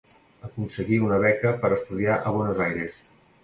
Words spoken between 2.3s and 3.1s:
Buenos Aires.